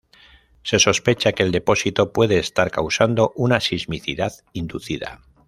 [0.63, 5.21] Se sospecha que el depósito puede estar causando una sismicidad inducida.